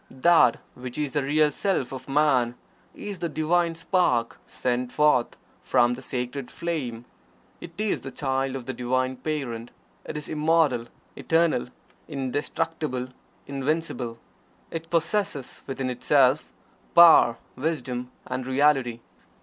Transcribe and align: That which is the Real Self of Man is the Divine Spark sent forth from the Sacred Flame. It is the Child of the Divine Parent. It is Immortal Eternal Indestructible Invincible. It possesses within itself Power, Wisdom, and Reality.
That 0.09 0.57
which 0.73 0.97
is 0.97 1.13
the 1.13 1.21
Real 1.21 1.51
Self 1.51 1.91
of 1.91 2.09
Man 2.09 2.55
is 2.95 3.19
the 3.19 3.29
Divine 3.29 3.75
Spark 3.75 4.39
sent 4.47 4.91
forth 4.91 5.37
from 5.61 5.93
the 5.93 6.01
Sacred 6.01 6.49
Flame. 6.49 7.05
It 7.59 7.73
is 7.77 8.01
the 8.01 8.09
Child 8.09 8.55
of 8.55 8.65
the 8.65 8.73
Divine 8.73 9.17
Parent. 9.17 9.69
It 10.03 10.17
is 10.17 10.27
Immortal 10.27 10.87
Eternal 11.15 11.67
Indestructible 12.07 13.09
Invincible. 13.45 14.17
It 14.71 14.89
possesses 14.89 15.61
within 15.67 15.91
itself 15.91 16.51
Power, 16.95 17.37
Wisdom, 17.55 18.09
and 18.25 18.47
Reality. 18.47 19.01